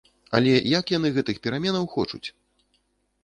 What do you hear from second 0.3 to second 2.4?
Але як яны гэтых пераменаў хочуць?